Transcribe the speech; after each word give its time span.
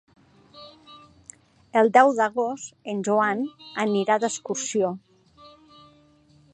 El 1.81 1.91
deu 1.99 2.15
d'agost 2.21 2.73
en 2.95 3.05
Joan 3.09 3.45
anirà 3.87 4.19
d'excursió. 4.25 4.93